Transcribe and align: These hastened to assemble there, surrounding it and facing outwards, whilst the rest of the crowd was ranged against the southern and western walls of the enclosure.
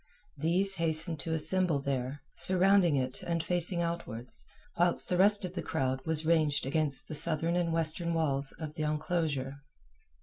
These 0.35 0.77
hastened 0.77 1.19
to 1.19 1.33
assemble 1.35 1.77
there, 1.77 2.23
surrounding 2.35 2.95
it 2.95 3.21
and 3.21 3.43
facing 3.43 3.83
outwards, 3.83 4.43
whilst 4.75 5.07
the 5.09 5.15
rest 5.17 5.45
of 5.45 5.53
the 5.53 5.61
crowd 5.61 6.03
was 6.07 6.25
ranged 6.25 6.65
against 6.65 7.07
the 7.07 7.13
southern 7.13 7.55
and 7.55 7.71
western 7.71 8.15
walls 8.15 8.51
of 8.53 8.73
the 8.73 8.81
enclosure. 8.81 9.61